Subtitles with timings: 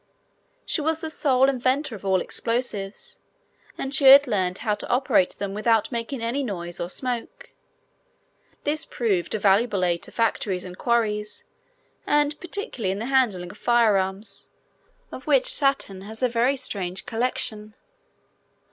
[0.65, 3.19] She was the sole inventor of all explosives,
[3.77, 7.51] and she had learned how to operate them without making any noise or smoke.
[8.63, 11.45] This proved a valuable aid to factories and quarries,
[12.07, 14.49] and particularly in the handling of fire arms,
[15.11, 17.75] of which Saturn has a very strange collection.